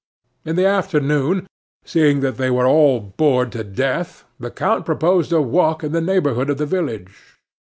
In 0.45 0.55
the 0.55 0.65
afternoon, 0.65 1.45
seeing 1.85 2.21
that 2.21 2.37
they 2.37 2.49
were 2.49 2.65
all 2.65 2.99
bored 3.17 3.51
to 3.51 3.63
death, 3.63 4.25
the 4.39 4.49
count 4.49 4.83
proposed 4.83 5.31
a 5.31 5.43
walk 5.43 5.83
in 5.83 5.91
the 5.91 6.01
neighborhood 6.01 6.49
of 6.49 6.57
the 6.57 6.65
village. 6.65 7.37